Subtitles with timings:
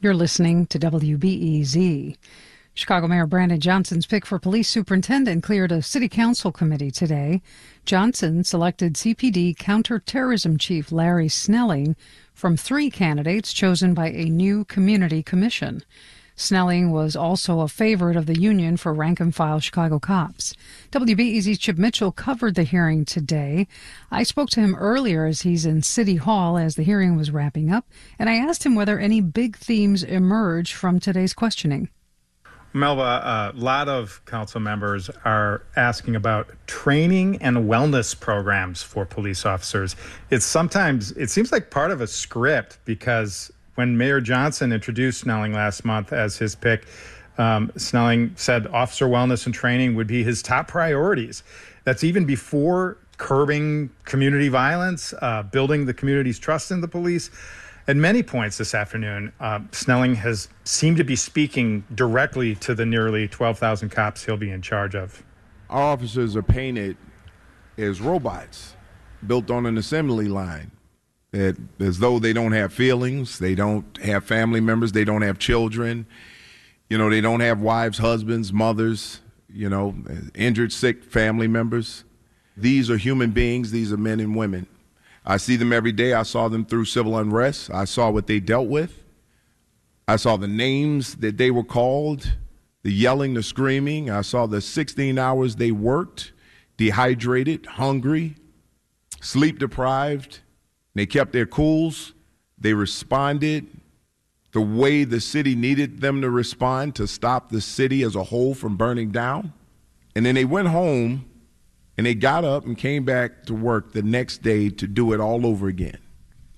[0.00, 2.16] You're listening to WBEZ.
[2.72, 7.42] Chicago Mayor Brandon Johnson's pick for police superintendent cleared a city council committee today.
[7.84, 11.96] Johnson selected CPD counterterrorism chief Larry Snelling
[12.32, 15.82] from three candidates chosen by a new community commission.
[16.38, 20.54] Snelling was also a favorite of the union for rank and file Chicago cops.
[20.92, 23.66] WBEZ's Chip Mitchell covered the hearing today.
[24.12, 27.72] I spoke to him earlier as he's in City Hall as the hearing was wrapping
[27.72, 27.86] up,
[28.20, 31.88] and I asked him whether any big themes emerged from today's questioning.
[32.72, 39.44] Melba, a lot of council members are asking about training and wellness programs for police
[39.44, 39.96] officers.
[40.30, 45.52] It's sometimes, it seems like part of a script because when Mayor Johnson introduced Snelling
[45.52, 46.84] last month as his pick,
[47.38, 51.44] um, Snelling said officer wellness and training would be his top priorities.
[51.84, 57.30] That's even before curbing community violence, uh, building the community's trust in the police.
[57.86, 62.84] At many points this afternoon, uh, Snelling has seemed to be speaking directly to the
[62.84, 65.22] nearly 12,000 cops he'll be in charge of.
[65.70, 66.96] Our officers are painted
[67.76, 68.74] as robots
[69.24, 70.72] built on an assembly line
[71.38, 75.38] that as though they don't have feelings, they don't have family members, they don't have
[75.38, 76.04] children,
[76.90, 79.94] you know, they don't have wives, husbands, mothers, you know,
[80.34, 82.02] injured, sick family members.
[82.56, 84.66] These are human beings, these are men and women.
[85.24, 86.12] I see them every day.
[86.14, 87.70] I saw them through civil unrest.
[87.70, 89.04] I saw what they dealt with.
[90.08, 92.36] I saw the names that they were called,
[92.82, 94.10] the yelling, the screaming.
[94.10, 96.32] I saw the 16 hours they worked,
[96.78, 98.36] dehydrated, hungry,
[99.20, 100.40] sleep deprived
[100.94, 102.14] they kept their cools.
[102.58, 103.66] They responded
[104.52, 108.54] the way the city needed them to respond to stop the city as a whole
[108.54, 109.52] from burning down.
[110.16, 111.28] And then they went home
[111.96, 115.20] and they got up and came back to work the next day to do it
[115.20, 115.98] all over again.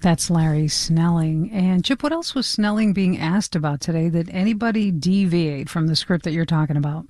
[0.00, 1.50] That's Larry Snelling.
[1.50, 4.10] And Chip, what else was Snelling being asked about today?
[4.10, 7.06] Did anybody deviate from the script that you're talking about?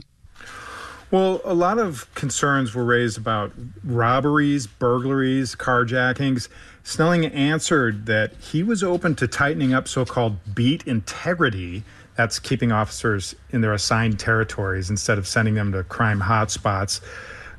[1.14, 3.52] Well, a lot of concerns were raised about
[3.84, 6.48] robberies, burglaries, carjackings.
[6.82, 11.84] Snelling answered that he was open to tightening up so called beat integrity.
[12.16, 17.00] That's keeping officers in their assigned territories instead of sending them to crime hotspots.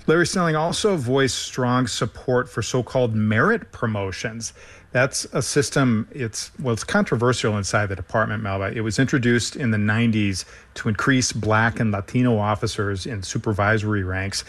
[0.08, 4.54] Larry Snelling also voiced strong support for so called merit promotions.
[4.92, 8.72] That's a system, it's well, it's controversial inside the department, Melba.
[8.72, 10.46] It was introduced in the 90s
[10.76, 14.44] to increase black and Latino officers in supervisory ranks.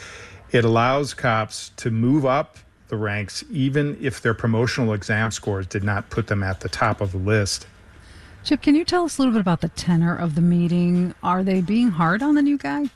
[0.52, 5.82] It allows cops to move up the ranks even if their promotional exam scores did
[5.82, 7.66] not put them at the top of the list.
[8.44, 11.14] Chip, can you tell us a little bit about the tenor of the meeting?
[11.22, 12.90] Are they being hard on the new guy?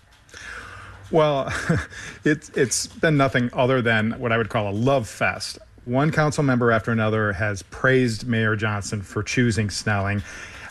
[1.11, 1.53] Well,
[2.25, 6.45] it's it's been nothing other than what I would call a love fest one council
[6.45, 10.23] member after another has praised Mayor Johnson for choosing Snelling.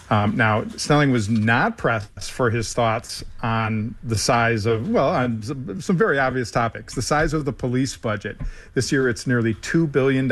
[0.09, 5.41] Um, now, Snelling was not pressed for his thoughts on the size of, well, on
[5.81, 6.95] some very obvious topics.
[6.95, 8.37] The size of the police budget.
[8.73, 10.27] This year, it's nearly $2 billion,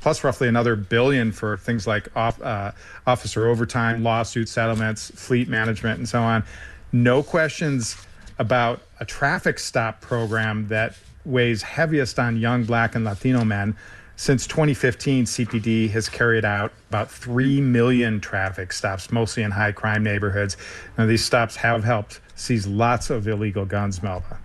[0.00, 2.72] plus roughly another billion for things like off, uh,
[3.06, 6.44] officer overtime, lawsuit settlements, fleet management, and so on.
[6.92, 7.96] No questions
[8.38, 13.76] about a traffic stop program that weighs heaviest on young black and Latino men.
[14.16, 20.04] Since 2015, CPD has carried out about 3 million traffic stops, mostly in high crime
[20.04, 20.56] neighborhoods.
[20.96, 24.38] Now, these stops have helped seize lots of illegal guns, Melba.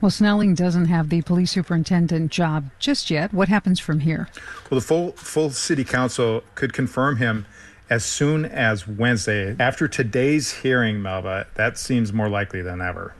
[0.00, 3.34] Well, Snelling doesn't have the police superintendent job just yet.
[3.34, 4.28] What happens from here?
[4.70, 7.46] Well, the full, full city council could confirm him
[7.90, 9.56] as soon as Wednesday.
[9.58, 13.12] After today's hearing, Melba, that seems more likely than ever.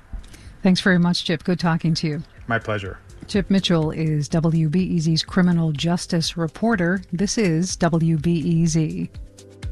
[0.62, 1.44] Thanks very much, Chip.
[1.44, 2.22] Good talking to you.
[2.46, 2.98] My pleasure.
[3.28, 7.00] Chip Mitchell is WBEZ's criminal justice reporter.
[7.12, 9.08] This is WBEZ.